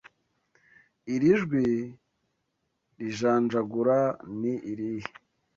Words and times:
Iri 1.13 1.31
jwi 1.41 1.65
rijanjagura 2.99 3.99
ni 4.39 4.53
irihe? 4.71 5.09